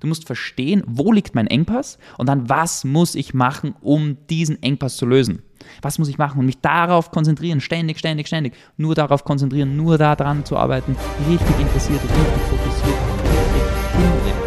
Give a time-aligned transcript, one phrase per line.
[0.00, 4.62] Du musst verstehen, wo liegt mein Engpass und dann, was muss ich machen, um diesen
[4.62, 5.42] Engpass zu lösen.
[5.82, 9.98] Was muss ich machen und mich darauf konzentrieren, ständig, ständig, ständig, nur darauf konzentrieren, nur
[9.98, 10.96] daran zu arbeiten,
[11.28, 12.98] richtig interessiert, richtig fokussiert,
[13.54, 14.40] richtig.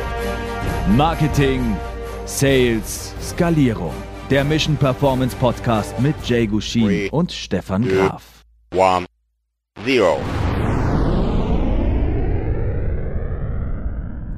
[0.97, 1.77] Marketing,
[2.25, 3.93] Sales, Skalierung.
[4.29, 8.43] Der Mission Performance Podcast mit Jay Gushin und Stefan Graf.
[8.73, 9.05] One,
[9.85, 10.19] zero.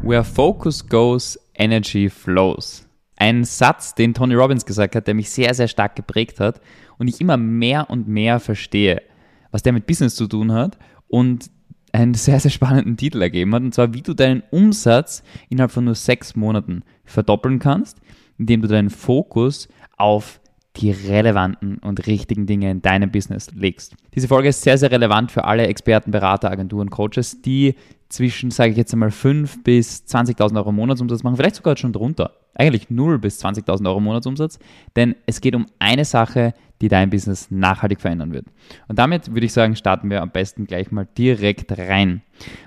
[0.06, 2.88] Where focus goes, energy flows.
[3.18, 6.62] Ein Satz, den Tony Robbins gesagt hat, der mich sehr, sehr stark geprägt hat
[7.00, 9.02] und ich immer mehr und mehr verstehe,
[9.50, 10.78] was der mit Business zu tun hat
[11.08, 11.50] und
[11.92, 15.86] einen sehr, sehr spannenden Titel ergeben hat, und zwar, wie du deinen Umsatz innerhalb von
[15.86, 17.98] nur sechs Monaten verdoppeln kannst,
[18.38, 20.40] indem du deinen Fokus auf
[20.76, 23.96] die relevanten und richtigen Dinge in deinem Business legst.
[24.14, 27.74] Diese Folge ist sehr, sehr relevant für alle Experten, Berater, Agenturen, Coaches, die
[28.16, 32.32] zwischen, sage ich jetzt einmal, 5 bis 20.000 Euro Monatsumsatz machen, vielleicht sogar schon drunter.
[32.54, 34.58] Eigentlich 0 bis 20.000 Euro Monatsumsatz,
[34.96, 38.46] denn es geht um eine Sache, die dein Business nachhaltig verändern wird.
[38.88, 42.22] Und damit würde ich sagen, starten wir am besten gleich mal direkt rein.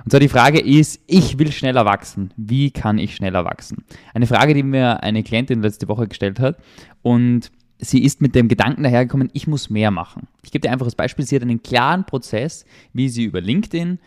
[0.05, 2.33] Und zwar die Frage ist, ich will schneller wachsen.
[2.37, 3.85] Wie kann ich schneller wachsen?
[4.13, 6.59] Eine Frage, die mir eine Klientin letzte Woche gestellt hat
[7.01, 10.27] und sie ist mit dem Gedanken dahergekommen, ich muss mehr machen.
[10.43, 13.99] Ich gebe dir einfach das Beispiel, sie hat einen klaren Prozess, wie sie über LinkedIn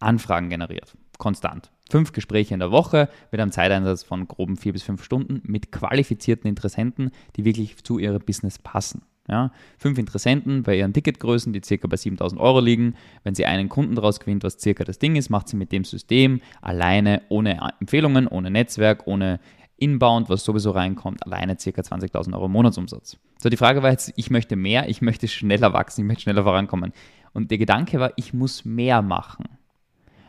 [0.00, 0.96] Anfragen generiert.
[1.18, 1.70] Konstant.
[1.90, 5.70] Fünf Gespräche in der Woche mit einem Zeiteinsatz von groben vier bis fünf Stunden mit
[5.70, 9.02] qualifizierten Interessenten, die wirklich zu ihrem Business passen.
[9.28, 12.94] Ja, fünf Interessenten bei ihren Ticketgrößen, die circa bei 7000 Euro liegen.
[13.22, 15.84] Wenn sie einen Kunden daraus gewinnt, was circa das Ding ist, macht sie mit dem
[15.84, 19.40] System alleine, ohne Empfehlungen, ohne Netzwerk, ohne
[19.76, 21.70] Inbound, was sowieso reinkommt, alleine ca.
[21.70, 23.18] 20.000 Euro Monatsumsatz.
[23.42, 26.44] So, die Frage war jetzt, ich möchte mehr, ich möchte schneller wachsen, ich möchte schneller
[26.44, 26.92] vorankommen.
[27.32, 29.46] Und der Gedanke war, ich muss mehr machen.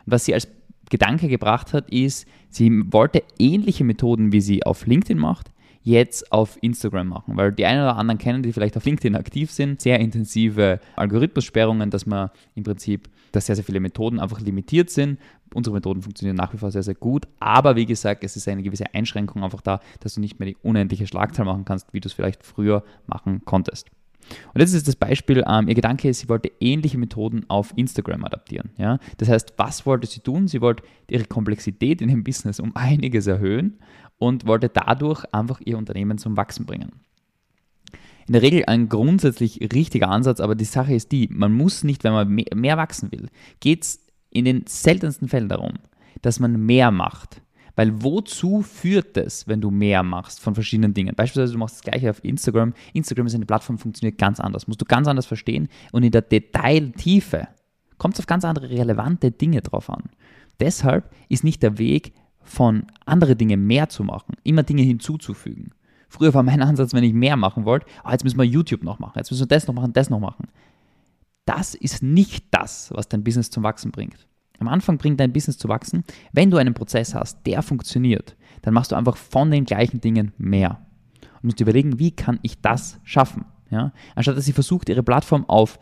[0.06, 0.48] Was sie als
[0.88, 5.50] Gedanke gebracht hat, ist, sie wollte ähnliche Methoden, wie sie auf LinkedIn macht,
[5.82, 9.52] jetzt auf Instagram machen, weil die einen oder anderen kennen, die vielleicht auf LinkedIn aktiv
[9.52, 14.90] sind, sehr intensive Algorithmussperrungen, dass man im Prinzip, dass sehr, sehr viele Methoden einfach limitiert
[14.90, 15.20] sind.
[15.54, 18.64] Unsere Methoden funktionieren nach wie vor sehr, sehr gut, aber wie gesagt, es ist eine
[18.64, 22.08] gewisse Einschränkung einfach da, dass du nicht mehr die unendliche Schlagzahl machen kannst, wie du
[22.08, 23.88] es vielleicht früher machen konntest.
[24.54, 28.24] Und jetzt ist das Beispiel, ähm, ihr Gedanke ist, sie wollte ähnliche Methoden auf Instagram
[28.24, 28.70] adaptieren.
[28.76, 28.98] Ja?
[29.18, 30.48] Das heißt, was wollte sie tun?
[30.48, 33.78] Sie wollte ihre Komplexität in dem Business um einiges erhöhen
[34.18, 36.92] und wollte dadurch einfach ihr Unternehmen zum Wachsen bringen.
[38.26, 42.02] In der Regel ein grundsätzlich richtiger Ansatz, aber die Sache ist die, man muss nicht,
[42.02, 43.28] wenn man mehr wachsen will,
[43.60, 44.00] geht es
[44.30, 45.74] in den seltensten Fällen darum,
[46.22, 47.40] dass man mehr macht.
[47.76, 51.14] Weil wozu führt es, wenn du mehr machst von verschiedenen Dingen?
[51.14, 52.72] Beispielsweise, du machst das gleiche auf Instagram.
[52.94, 54.66] Instagram ist eine Plattform, funktioniert ganz anders.
[54.66, 55.68] Musst du ganz anders verstehen.
[55.92, 57.48] Und in der Detailtiefe
[57.98, 60.04] kommt es auf ganz andere relevante Dinge drauf an.
[60.58, 62.14] Deshalb ist nicht der Weg,
[62.46, 65.72] von andere Dinge mehr zu machen, immer Dinge hinzuzufügen.
[66.08, 68.98] Früher war mein Ansatz, wenn ich mehr machen wollte, oh, jetzt müssen wir YouTube noch
[68.98, 70.48] machen, jetzt müssen wir das noch machen, das noch machen.
[71.44, 74.26] Das ist nicht das, was dein Business zum Wachsen bringt.
[74.58, 76.04] Am Anfang bringt dein Business zu wachsen.
[76.32, 80.32] Wenn du einen Prozess hast, der funktioniert, dann machst du einfach von den gleichen Dingen
[80.38, 80.80] mehr.
[81.36, 83.44] Und musst überlegen, wie kann ich das schaffen?
[83.70, 83.92] Ja?
[84.14, 85.78] Anstatt dass sie versucht, ihre Plattform auf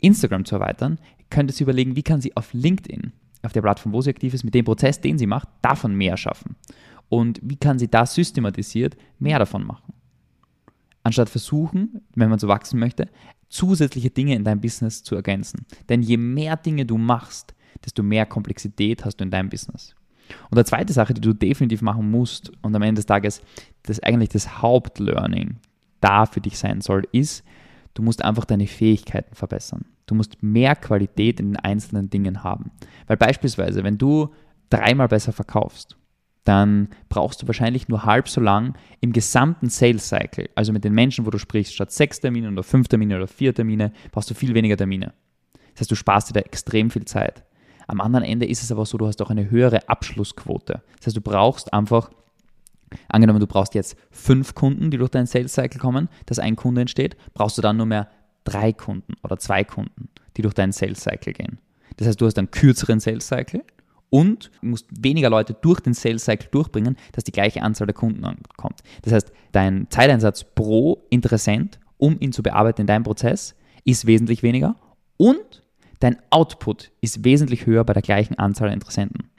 [0.00, 0.98] Instagram zu erweitern,
[1.30, 3.12] könnte sie überlegen, wie kann sie auf LinkedIn,
[3.42, 6.16] auf der Plattform, wo sie aktiv ist, mit dem Prozess, den sie macht, davon mehr
[6.16, 6.56] schaffen.
[7.08, 9.92] Und wie kann sie da systematisiert mehr davon machen?
[11.02, 13.08] Anstatt versuchen, wenn man so wachsen möchte,
[13.48, 15.66] zusätzliche Dinge in deinem Business zu ergänzen.
[15.88, 19.94] Denn je mehr Dinge du machst, desto mehr Komplexität hast du in deinem Business.
[20.50, 23.42] Und die zweite Sache, die du definitiv machen musst und am Ende des Tages
[23.82, 25.56] das eigentlich das Hauptlearning
[26.00, 27.44] da für dich sein soll, ist,
[27.94, 29.84] du musst einfach deine Fähigkeiten verbessern.
[30.06, 32.70] Du musst mehr Qualität in den einzelnen Dingen haben.
[33.06, 34.32] Weil beispielsweise, wenn du
[34.70, 35.96] dreimal besser verkaufst,
[36.44, 40.92] dann brauchst du wahrscheinlich nur halb so lang im gesamten Sales Cycle, also mit den
[40.92, 44.34] Menschen, wo du sprichst, statt sechs Termine oder fünf Termine oder vier Termine, brauchst du
[44.34, 45.12] viel weniger Termine.
[45.72, 47.44] Das heißt, du sparst dir da extrem viel Zeit.
[47.86, 50.82] Am anderen Ende ist es aber so, du hast auch eine höhere Abschlussquote.
[50.98, 52.10] Das heißt, du brauchst einfach,
[53.08, 56.82] angenommen, du brauchst jetzt fünf Kunden, die durch deinen Sales Cycle kommen, dass ein Kunde
[56.82, 58.08] entsteht, brauchst du dann nur mehr
[58.44, 61.58] drei Kunden oder zwei Kunden, die durch deinen Sales Cycle gehen.
[61.96, 63.64] Das heißt, du hast einen kürzeren Sales Cycle
[64.10, 68.24] und musst weniger Leute durch den Sales Cycle durchbringen, dass die gleiche Anzahl der Kunden
[68.24, 68.82] ankommt.
[69.02, 73.54] Das heißt, dein Zeiteinsatz pro Interessent, um ihn zu bearbeiten in deinem Prozess,
[73.84, 74.76] ist wesentlich weniger
[75.16, 75.62] und
[76.02, 79.30] Dein Output ist wesentlich höher bei der gleichen Anzahl an Interessenten.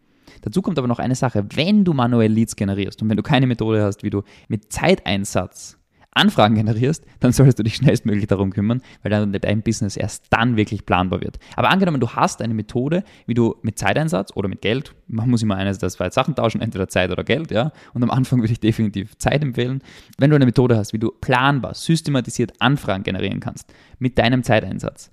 [0.44, 3.48] Dazu kommt aber noch eine Sache, wenn du manuell Leads generierst und wenn du keine
[3.48, 5.78] Methode hast, wie du mit Zeiteinsatz
[6.12, 10.56] Anfragen generierst, dann solltest du dich schnellstmöglich darum kümmern, weil dann dein Business erst dann
[10.56, 11.38] wirklich planbar wird.
[11.58, 15.44] Aber angenommen, du hast eine Methode, wie du mit Zeiteinsatz oder mit Geld, man muss
[15.44, 17.74] immer eines der zwei Sachen tauschen, entweder Zeit oder Geld, ja.
[17.94, 19.82] Und am Anfang würde ich definitiv Zeit empfehlen.
[20.18, 25.12] Wenn du eine Methode hast, wie du planbar, systematisiert Anfragen generieren kannst mit deinem Zeiteinsatz,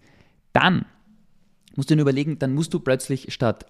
[0.52, 0.84] dann
[1.76, 3.66] musst du dir überlegen, dann musst du plötzlich statt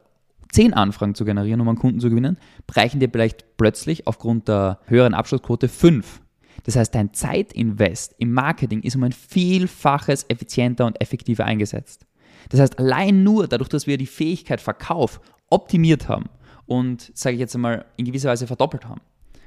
[0.52, 2.37] zehn Anfragen zu generieren, um einen Kunden zu gewinnen,
[2.67, 6.20] bereichen dir vielleicht plötzlich aufgrund der höheren Abschlussquote fünf
[6.64, 12.06] das heißt, dein Zeitinvest im Marketing ist um ein Vielfaches effizienter und effektiver eingesetzt.
[12.49, 15.20] Das heißt, allein nur dadurch, dass wir die Fähigkeit Verkauf
[15.50, 16.26] optimiert haben
[16.67, 19.00] und, sage ich jetzt einmal, in gewisser Weise verdoppelt haben,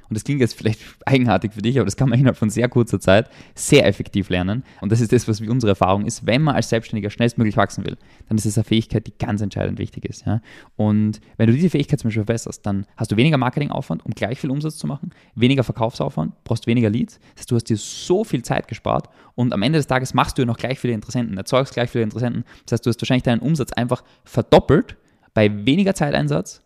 [0.08, 2.68] und das klingt jetzt vielleicht eigenartig für dich, aber das kann man innerhalb von sehr
[2.68, 4.64] kurzer Zeit sehr effektiv lernen.
[4.80, 6.26] Und das ist das, was unsere Erfahrung ist.
[6.26, 7.96] Wenn man als Selbstständiger schnellstmöglich wachsen will,
[8.28, 10.26] dann ist es eine Fähigkeit, die ganz entscheidend wichtig ist.
[10.26, 10.40] Ja?
[10.76, 14.38] Und wenn du diese Fähigkeit zum Beispiel verbesserst, dann hast du weniger Marketingaufwand, um gleich
[14.38, 17.18] viel Umsatz zu machen, weniger Verkaufsaufwand, brauchst weniger Leads.
[17.34, 20.38] Das heißt, du hast dir so viel Zeit gespart und am Ende des Tages machst
[20.38, 22.44] du noch gleich viele Interessenten, erzeugst gleich viele Interessenten.
[22.64, 24.96] Das heißt, du hast wahrscheinlich deinen Umsatz einfach verdoppelt
[25.34, 26.63] bei weniger Zeiteinsatz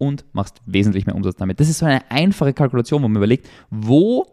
[0.00, 1.60] und machst wesentlich mehr Umsatz damit.
[1.60, 4.26] Das ist so eine einfache Kalkulation, wo man überlegt, wo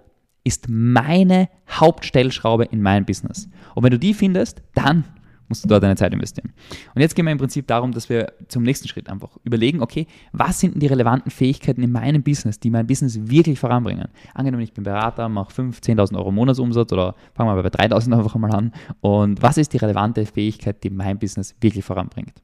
[0.46, 3.50] ist meine Hauptstellschraube in meinem Business?
[3.76, 5.04] Und wenn du die findest, dann
[5.50, 6.54] musst du dort deine Zeit investieren.
[6.96, 10.08] Und jetzt gehen wir im Prinzip darum, dass wir zum nächsten Schritt einfach überlegen, okay,
[10.32, 14.08] was sind denn die relevanten Fähigkeiten in meinem Business, die mein Business wirklich voranbringen?
[14.34, 18.36] Angenommen, ich bin Berater, mache 5.000, 10.000 Euro Monatsumsatz oder fangen wir bei 3.000 einfach
[18.36, 18.72] mal an.
[19.02, 22.42] Und was ist die relevante Fähigkeit, die mein Business wirklich voranbringt?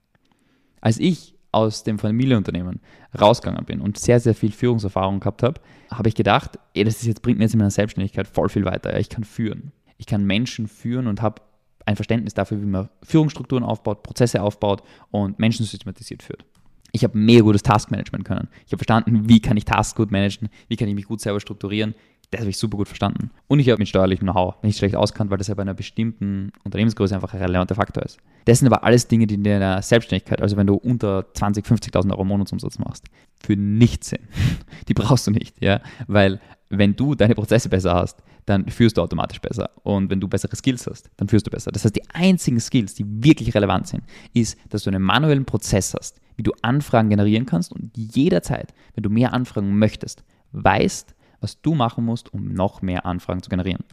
[0.81, 2.81] Als ich aus dem Familienunternehmen
[3.19, 5.61] rausgegangen bin und sehr, sehr viel Führungserfahrung gehabt habe,
[5.91, 8.65] habe ich gedacht, ey, das ist jetzt, bringt mir jetzt in meiner Selbstständigkeit voll viel
[8.65, 8.97] weiter.
[8.99, 9.71] Ich kann führen.
[9.97, 11.41] Ich kann Menschen führen und habe
[11.85, 16.45] ein Verständnis dafür, wie man Führungsstrukturen aufbaut, Prozesse aufbaut und Menschen systematisiert führt.
[16.91, 18.49] Ich habe mega gutes Taskmanagement können.
[18.65, 21.39] Ich habe verstanden, wie kann ich Tasks gut managen, wie kann ich mich gut selber
[21.39, 21.95] strukturieren,
[22.33, 23.29] das habe ich super gut verstanden.
[23.47, 26.51] Und ich habe mit steuerlichem Know-how nicht schlecht auskannt, weil das ja bei einer bestimmten
[26.63, 28.17] Unternehmensgröße einfach ein relevanter Faktor ist.
[28.45, 32.11] Das sind aber alles Dinge, die in der Selbstständigkeit, also wenn du unter 20, 50.000
[32.11, 33.05] Euro Monatsumsatz machst,
[33.39, 34.23] für nichts sind.
[34.87, 36.39] Die brauchst du nicht, ja, weil
[36.69, 39.69] wenn du deine Prozesse besser hast, dann führst du automatisch besser.
[39.83, 41.71] Und wenn du bessere Skills hast, dann führst du besser.
[41.71, 44.03] Das heißt, die einzigen Skills, die wirklich relevant sind,
[44.33, 49.03] ist, dass du einen manuellen Prozess hast, wie du Anfragen generieren kannst und jederzeit, wenn
[49.03, 51.12] du mehr Anfragen möchtest, weißt,
[51.43, 53.83] was du machen musst, um noch mehr Anfragen zu generieren.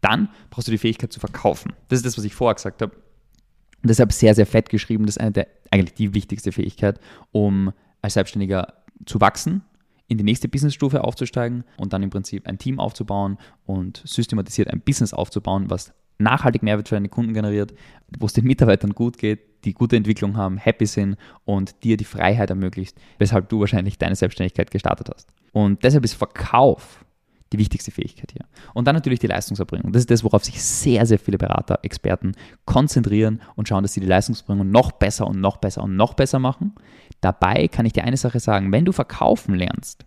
[0.00, 1.72] Dann brauchst du die Fähigkeit zu verkaufen.
[1.88, 2.94] Das ist das, was ich vorher gesagt habe.
[2.94, 5.06] Und deshalb sehr, sehr fett geschrieben.
[5.06, 7.00] Das ist eine der, eigentlich die wichtigste Fähigkeit,
[7.30, 7.72] um
[8.02, 8.74] als Selbstständiger
[9.06, 9.62] zu wachsen,
[10.08, 14.80] in die nächste Businessstufe aufzusteigen und dann im Prinzip ein Team aufzubauen und systematisiert ein
[14.80, 17.72] Business aufzubauen, was nachhaltig Mehrwert für deine Kunden generiert,
[18.18, 22.04] wo es den Mitarbeitern gut geht, die gute Entwicklung haben, happy sind und dir die
[22.04, 25.32] Freiheit ermöglicht, weshalb du wahrscheinlich deine Selbstständigkeit gestartet hast.
[25.52, 27.04] Und deshalb ist Verkauf
[27.52, 28.44] die wichtigste Fähigkeit hier.
[28.74, 29.92] Und dann natürlich die Leistungserbringung.
[29.92, 32.32] Das ist das, worauf sich sehr, sehr viele Berater, Experten
[32.66, 36.38] konzentrieren und schauen, dass sie die Leistungserbringung noch besser und noch besser und noch besser
[36.38, 36.74] machen.
[37.20, 40.04] Dabei kann ich dir eine Sache sagen, wenn du verkaufen lernst,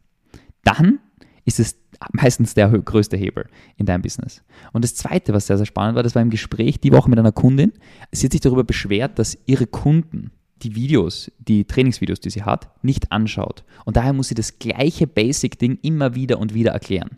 [0.64, 1.00] dann
[1.46, 1.78] ist es
[2.14, 3.48] meistens der größte Hebel
[3.78, 4.44] in deinem Business.
[4.74, 7.20] Und das Zweite, was sehr, sehr spannend war, das war im Gespräch die Woche mit
[7.20, 7.74] einer Kundin.
[8.12, 10.32] Sie hat sich darüber beschwert, dass ihre Kunden
[10.64, 13.64] die Videos, die Trainingsvideos, die sie hat, nicht anschaut.
[13.86, 17.18] Und daher muss sie das gleiche Basic-Ding immer wieder und wieder erklären.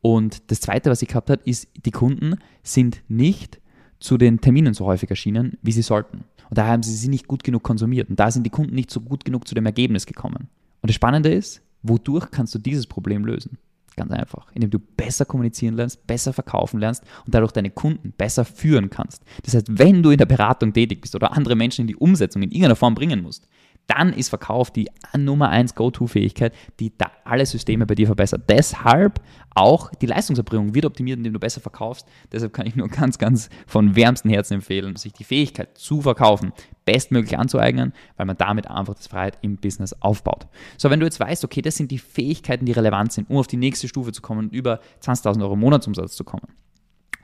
[0.00, 3.60] Und das Zweite, was sie gehabt hat, ist, die Kunden sind nicht
[3.98, 6.24] zu den Terminen so häufig erschienen, wie sie sollten.
[6.48, 8.08] Und daher haben sie sie nicht gut genug konsumiert.
[8.08, 10.48] Und da sind die Kunden nicht so gut genug zu dem Ergebnis gekommen.
[10.80, 13.58] Und das Spannende ist, wodurch kannst du dieses Problem lösen?
[13.96, 18.44] Ganz einfach, indem du besser kommunizieren lernst, besser verkaufen lernst und dadurch deine Kunden besser
[18.44, 19.24] führen kannst.
[19.42, 22.42] Das heißt, wenn du in der Beratung tätig bist oder andere Menschen in die Umsetzung
[22.42, 23.48] in irgendeiner Form bringen musst,
[23.86, 28.42] dann ist Verkauf die Nummer 1 Go-To-Fähigkeit, die da alle Systeme bei dir verbessert.
[28.48, 29.20] Deshalb
[29.54, 32.06] auch die Leistungserbringung wird optimiert, indem du besser verkaufst.
[32.32, 36.52] Deshalb kann ich nur ganz, ganz von wärmstem Herzen empfehlen, sich die Fähigkeit zu verkaufen
[36.84, 40.46] bestmöglich anzueignen, weil man damit einfach das Freiheit im Business aufbaut.
[40.78, 43.48] So, wenn du jetzt weißt, okay, das sind die Fähigkeiten, die relevant sind, um auf
[43.48, 46.46] die nächste Stufe zu kommen und über 20.000 Euro Monatsumsatz zu kommen,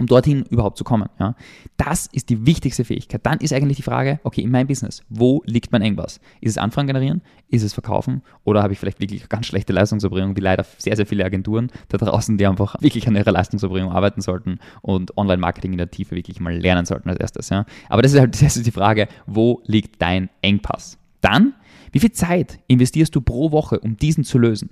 [0.03, 1.09] um dorthin überhaupt zu kommen.
[1.19, 1.37] Ja?
[1.77, 3.25] Das ist die wichtigste Fähigkeit.
[3.25, 6.21] Dann ist eigentlich die Frage, okay, in meinem Business, wo liegt mein Engpass?
[6.41, 7.23] Ist es Anfragen generieren?
[7.49, 8.23] Ist es verkaufen?
[8.45, 11.99] Oder habe ich vielleicht wirklich ganz schlechte Leistungserbringung, wie leider sehr, sehr viele Agenturen da
[11.99, 16.41] draußen, die einfach wirklich an ihrer Leistungserbringung arbeiten sollten und Online-Marketing in der Tiefe wirklich
[16.41, 17.49] mal lernen sollten als erstes.
[17.49, 17.65] Ja?
[17.89, 20.99] Aber das ist halt das ist die Frage, wo liegt dein Engpass?
[21.21, 21.55] Dann,
[21.93, 24.71] wie viel Zeit investierst du pro Woche, um diesen zu lösen?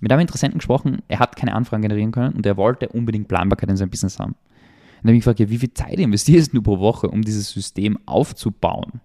[0.00, 3.70] Mit einem Interessenten gesprochen, er hat keine Anfragen generieren können und er wollte unbedingt Planbarkeit
[3.70, 4.32] in seinem Business haben.
[4.32, 7.50] Und dann habe ich gefragt, ja, wie viel Zeit investierst du pro Woche, um dieses
[7.50, 9.00] System aufzubauen?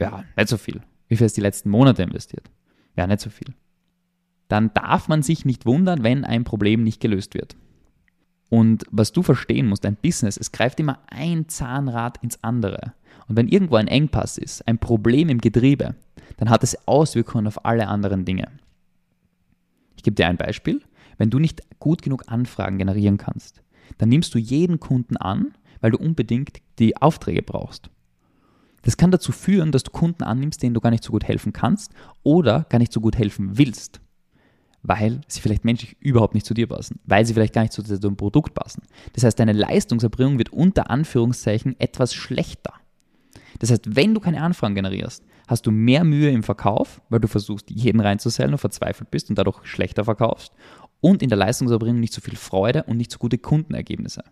[0.00, 0.80] Ja, nicht so viel.
[1.08, 2.50] Wie viel hast du die letzten Monate investiert?
[2.96, 3.54] Ja, nicht so viel.
[4.48, 7.56] Dann darf man sich nicht wundern, wenn ein Problem nicht gelöst wird.
[8.50, 12.92] Und was du verstehen musst, dein Business, es greift immer ein Zahnrad ins andere.
[13.26, 15.94] Und wenn irgendwo ein Engpass ist, ein Problem im Getriebe,
[16.36, 18.48] dann hat es Auswirkungen auf alle anderen Dinge.
[20.04, 20.82] Ich gebe dir ein Beispiel.
[21.16, 23.62] Wenn du nicht gut genug Anfragen generieren kannst,
[23.96, 27.88] dann nimmst du jeden Kunden an, weil du unbedingt die Aufträge brauchst.
[28.82, 31.54] Das kann dazu führen, dass du Kunden annimmst, denen du gar nicht so gut helfen
[31.54, 34.02] kannst oder gar nicht so gut helfen willst,
[34.82, 37.82] weil sie vielleicht menschlich überhaupt nicht zu dir passen, weil sie vielleicht gar nicht zu
[37.82, 38.82] deinem Produkt passen.
[39.14, 42.74] Das heißt, deine Leistungserbringung wird unter Anführungszeichen etwas schlechter.
[43.58, 47.28] Das heißt, wenn du keine Anfragen generierst, hast du mehr Mühe im Verkauf, weil du
[47.28, 50.52] versuchst, jeden reinzusellen und verzweifelt bist und dadurch schlechter verkaufst
[51.00, 54.24] und in der Leistungserbringung nicht so viel Freude und nicht so gute Kundenergebnisse.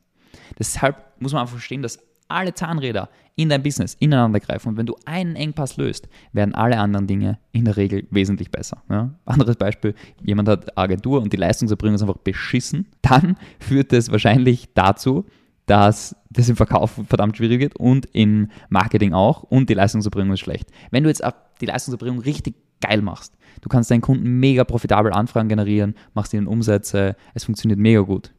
[0.59, 4.87] Deshalb muss man einfach verstehen, dass alle Zahnräder in dein Business ineinander greifen und wenn
[4.87, 8.83] du einen Engpass löst, werden alle anderen Dinge in der Regel wesentlich besser.
[8.89, 9.15] Ja?
[9.25, 14.73] Anderes Beispiel, jemand hat Agentur und die Leistungserbringung ist einfach beschissen, dann führt es wahrscheinlich
[14.75, 15.27] dazu,
[15.67, 20.41] dass das im Verkauf verdammt schwierig wird und im Marketing auch und die Leistungserbringung ist
[20.41, 20.71] schlecht.
[20.91, 21.23] Wenn du jetzt
[21.61, 26.47] die Leistungserbringung richtig geil machst, du kannst deinen Kunden mega profitabel Anfragen generieren, machst ihnen
[26.47, 28.33] Umsätze, es funktioniert mega gut,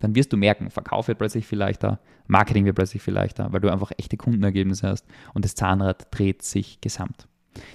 [0.00, 3.60] dann wirst du merken, Verkauf wird plötzlich viel leichter, Marketing wird plötzlich viel leichter, weil
[3.60, 7.26] du einfach echte Kundenergebnisse hast und das Zahnrad dreht sich gesamt.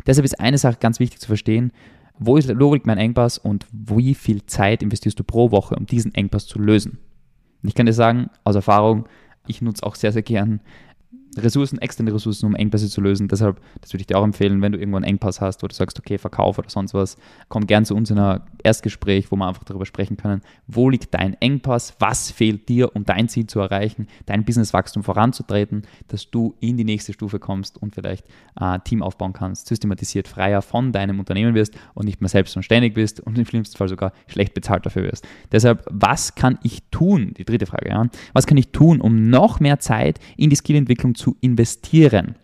[0.06, 1.72] Deshalb ist eine Sache ganz wichtig zu verstehen,
[2.18, 6.14] wo, ist, liegt mein Engpass und wie viel Zeit investierst du pro Woche, um diesen
[6.16, 7.00] Engpass zu lösen.
[7.66, 9.06] Und ich kann dir sagen, aus Erfahrung,
[9.48, 10.62] ich nutze auch sehr, sehr gern
[11.38, 13.28] Ressourcen, externe Ressourcen, um Engpässe zu lösen.
[13.28, 15.76] Deshalb, das würde ich dir auch empfehlen, wenn du irgendwo einen Engpass hast, wo du
[15.76, 17.18] sagst, okay, Verkauf oder sonst was,
[17.50, 21.14] komm gern zu uns in ein Erstgespräch, wo wir einfach darüber sprechen können, wo liegt
[21.14, 26.56] dein Engpass, was fehlt dir, um dein Ziel zu erreichen, dein Businesswachstum voranzutreten, dass du
[26.60, 28.26] in die nächste Stufe kommst und vielleicht
[28.56, 32.56] ein äh, Team aufbauen kannst, systematisiert freier von deinem Unternehmen wirst und nicht mehr selbst
[32.56, 35.28] und ständig bist und im schlimmsten Fall sogar schlecht bezahlt dafür wirst.
[35.52, 37.34] Deshalb, was kann ich tun?
[37.38, 38.08] Die dritte Frage, ja.
[38.34, 42.36] Was kann ich tun, um noch mehr Zeit in die Skillentwicklung zu zu investieren.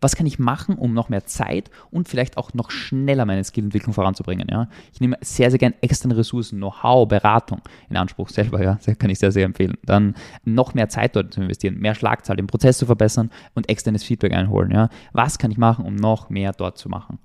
[0.00, 3.92] Was kann ich machen, um noch mehr Zeit und vielleicht auch noch schneller meine Skillentwicklung
[3.92, 4.48] voranzubringen?
[4.50, 4.70] Ja?
[4.94, 7.60] Ich nehme sehr, sehr gerne externe Ressourcen, Know-how, Beratung
[7.90, 8.62] in Anspruch selber.
[8.62, 8.78] Ja?
[8.82, 9.76] Das kann ich sehr, sehr empfehlen.
[9.84, 14.02] Dann noch mehr Zeit dort zu investieren, mehr Schlagzahl, den Prozess zu verbessern und externes
[14.02, 14.70] Feedback einholen.
[14.70, 14.88] Ja?
[15.12, 17.18] Was kann ich machen, um noch mehr dort zu machen?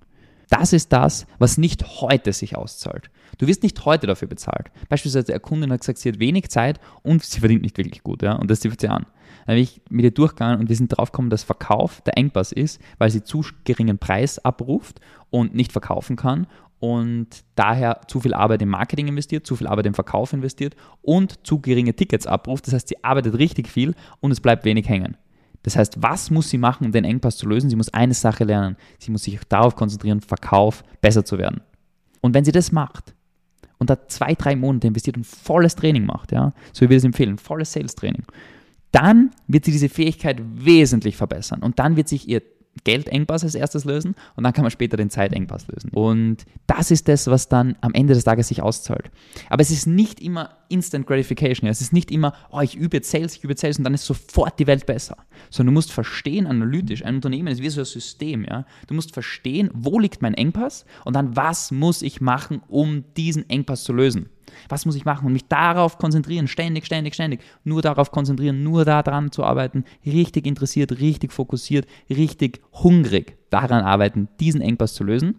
[0.49, 3.09] Das ist das, was nicht heute sich auszahlt.
[3.37, 4.71] Du wirst nicht heute dafür bezahlt.
[4.89, 8.21] Beispielsweise der Kundin hat gesagt, sie hat wenig Zeit und sie verdient nicht wirklich gut.
[8.23, 8.33] Ja?
[8.33, 9.05] Und das trifft sie an.
[9.45, 12.51] Dann bin ich mit ihr durchgegangen und wir sind drauf gekommen, dass Verkauf der Engpass
[12.51, 16.47] ist, weil sie zu geringen Preis abruft und nicht verkaufen kann
[16.79, 21.45] und daher zu viel Arbeit im Marketing investiert, zu viel Arbeit im Verkauf investiert und
[21.45, 22.67] zu geringe Tickets abruft.
[22.67, 25.17] Das heißt, sie arbeitet richtig viel und es bleibt wenig hängen.
[25.63, 27.69] Das heißt, was muss sie machen, um den Engpass zu lösen?
[27.69, 28.77] Sie muss eine Sache lernen.
[28.99, 31.61] Sie muss sich darauf konzentrieren, Verkauf besser zu werden.
[32.21, 33.15] Und wenn sie das macht
[33.79, 37.03] und da zwei, drei Monate investiert und volles Training macht, ja, so wie wir es
[37.03, 38.23] empfehlen, volles Sales-Training,
[38.91, 42.41] dann wird sie diese Fähigkeit wesentlich verbessern und dann wird sich ihr
[42.83, 45.89] Geldengpass als erstes lösen und dann kann man später den Zeitengpass lösen.
[45.91, 49.11] Und das ist das, was dann am Ende des Tages sich auszahlt.
[49.49, 51.69] Aber es ist nicht immer Instant Gratification.
[51.69, 54.05] Es ist nicht immer, oh, ich übe jetzt Sales, ich übe Sales und dann ist
[54.05, 55.17] sofort die Welt besser.
[55.49, 58.43] Sondern du musst verstehen, analytisch, ein Unternehmen ist wie so ein System.
[58.43, 58.65] Ja?
[58.87, 63.49] Du musst verstehen, wo liegt mein Engpass und dann, was muss ich machen, um diesen
[63.49, 64.29] Engpass zu lösen.
[64.69, 68.85] Was muss ich machen und mich darauf konzentrieren, ständig, ständig, ständig, nur darauf konzentrieren, nur
[68.85, 75.35] daran zu arbeiten, richtig interessiert, richtig fokussiert, richtig hungrig daran arbeiten, diesen Engpass zu lösen.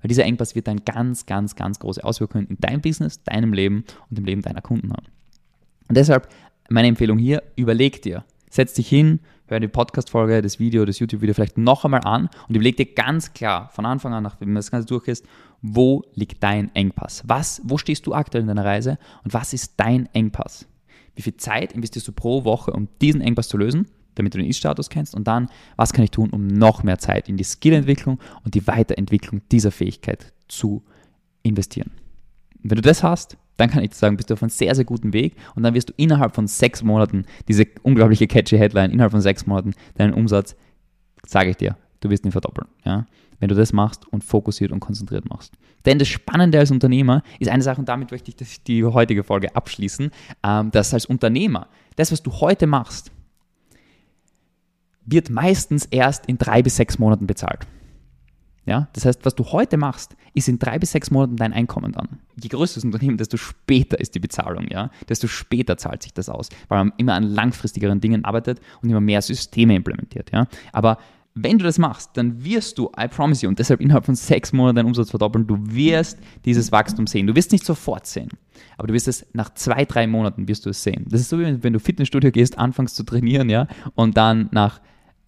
[0.00, 3.84] Weil dieser Engpass wird dann ganz, ganz, ganz große Auswirkungen in deinem Business, deinem Leben
[4.10, 5.06] und im Leben deiner Kunden haben.
[5.88, 6.28] Und deshalb
[6.68, 11.34] meine Empfehlung hier, überleg dir, setz dich hin, hör die Podcast-Folge, das Video, das YouTube-Video
[11.34, 14.88] vielleicht noch einmal an und überleg dir ganz klar von Anfang an, nachdem das Ganze
[14.88, 15.26] durch ist,
[15.62, 17.22] wo liegt dein Engpass?
[17.26, 20.66] Was, wo stehst du aktuell in deiner Reise und was ist dein Engpass?
[21.14, 24.48] Wie viel Zeit investierst du pro Woche, um diesen Engpass zu lösen, damit du den
[24.48, 25.14] Ist-Status kennst?
[25.14, 28.66] Und dann, was kann ich tun, um noch mehr Zeit in die Skillentwicklung und die
[28.66, 30.82] Weiterentwicklung dieser Fähigkeit zu
[31.42, 31.92] investieren?
[32.62, 34.84] Und wenn du das hast, dann kann ich sagen, bist du auf einem sehr, sehr
[34.84, 39.12] guten Weg und dann wirst du innerhalb von sechs Monaten, diese unglaubliche catchy Headline, innerhalb
[39.12, 40.56] von sechs Monaten deinen Umsatz,
[41.26, 42.68] sage ich dir, du wirst ihn verdoppeln.
[42.84, 43.06] Ja?
[43.42, 45.54] Wenn du das machst und fokussiert und konzentriert machst.
[45.84, 49.56] Denn das Spannende als Unternehmer ist eine Sache, und damit möchte ich die heutige Folge
[49.56, 50.12] abschließen,
[50.44, 53.10] ähm, dass als Unternehmer das, was du heute machst,
[55.04, 57.66] wird meistens erst in drei bis sechs Monaten bezahlt.
[58.64, 61.90] Ja, das heißt, was du heute machst, ist in drei bis sechs Monaten dein Einkommen
[61.90, 62.20] dann.
[62.40, 66.28] Je größer das Unternehmen, desto später ist die Bezahlung, ja, desto später zahlt sich das
[66.28, 70.46] aus, weil man immer an langfristigeren Dingen arbeitet und immer mehr Systeme implementiert, ja.
[70.72, 70.98] Aber
[71.34, 74.52] wenn du das machst, dann wirst du, I promise you, und deshalb innerhalb von sechs
[74.52, 77.26] Monaten deinen Umsatz verdoppeln, du wirst dieses Wachstum sehen.
[77.26, 78.28] Du wirst nicht sofort sehen.
[78.76, 81.06] Aber du wirst es nach zwei, drei Monaten wirst du es sehen.
[81.08, 84.80] Das ist so, wie wenn du Fitnessstudio gehst, anfängst zu trainieren, ja, und dann nach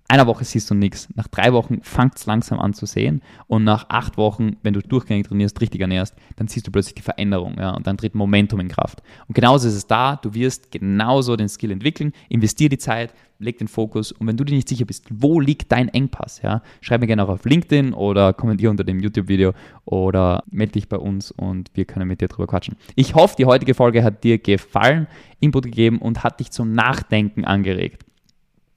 [0.08, 1.08] einer Woche siehst du nichts.
[1.14, 3.22] Nach drei Wochen fängt es langsam an zu sehen.
[3.46, 7.02] Und nach acht Wochen, wenn du durchgängig trainierst, richtig ernährst, dann siehst du plötzlich die
[7.02, 7.56] Veränderung.
[7.58, 9.02] Ja, und dann tritt Momentum in Kraft.
[9.26, 10.16] Und genauso ist es da.
[10.16, 12.12] Du wirst genauso den Skill entwickeln.
[12.28, 14.12] Investier die Zeit, leg den Fokus.
[14.12, 17.24] Und wenn du dir nicht sicher bist, wo liegt dein Engpass, ja, schreib mir gerne
[17.24, 19.52] auch auf LinkedIn oder kommentiere unter dem YouTube-Video
[19.86, 22.76] oder melde dich bei uns und wir können mit dir drüber quatschen.
[22.94, 25.06] Ich hoffe, die heutige Folge hat dir gefallen,
[25.40, 28.04] Input gegeben und hat dich zum Nachdenken angeregt.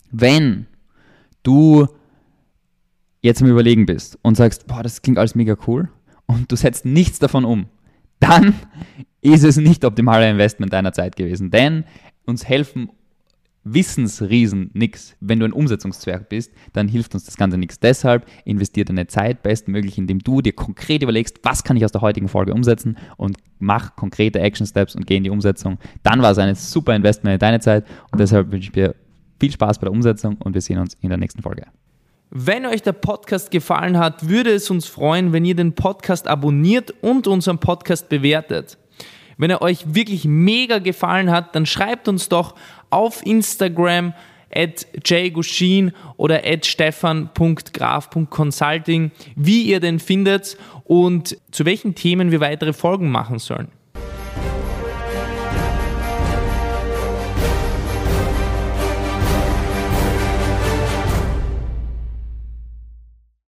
[0.09, 0.67] Wenn
[1.47, 1.87] du
[3.21, 5.89] jetzt im Überlegen bist und sagst, boah, das klingt alles mega cool
[6.25, 7.67] und du setzt nichts davon um,
[8.19, 8.53] dann
[9.21, 11.51] ist es nicht optimale Investment deiner Zeit gewesen.
[11.51, 11.83] Denn
[12.25, 12.89] uns helfen
[13.73, 15.15] Wissensriesen nichts.
[15.19, 17.79] Wenn du ein Umsetzungszwerg bist, dann hilft uns das Ganze nichts.
[17.79, 22.01] Deshalb investier deine Zeit bestmöglich, indem du dir konkret überlegst, was kann ich aus der
[22.01, 25.79] heutigen Folge umsetzen und mach konkrete Action Steps und geh in die Umsetzung.
[26.03, 28.95] Dann war es ein super Investment in deine Zeit und deshalb wünsche ich dir
[29.39, 31.65] viel Spaß bei der Umsetzung und wir sehen uns in der nächsten Folge.
[32.29, 36.93] Wenn euch der Podcast gefallen hat, würde es uns freuen, wenn ihr den Podcast abonniert
[37.01, 38.77] und unseren Podcast bewertet.
[39.37, 42.55] Wenn er euch wirklich mega gefallen hat, dann schreibt uns doch
[42.89, 44.13] auf Instagram
[44.53, 52.73] at jgushin oder at stefan.graf.consulting, wie ihr den findet und zu welchen Themen wir weitere
[52.73, 53.69] Folgen machen sollen.